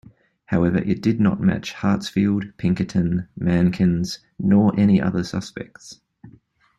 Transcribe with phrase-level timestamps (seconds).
[0.45, 6.01] However it did not match Hartsfield, Pinkerton, Mankins, nor any other suspects.